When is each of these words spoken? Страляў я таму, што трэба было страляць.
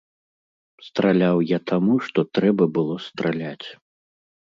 Страляў 0.87 1.37
я 1.45 1.59
таму, 1.73 1.93
што 2.09 2.19
трэба 2.39 2.71
было 2.79 3.01
страляць. 3.13 3.67